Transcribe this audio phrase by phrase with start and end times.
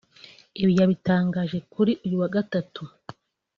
[0.61, 2.81] Ibi yabitangaje kuri uyu wa Gatatu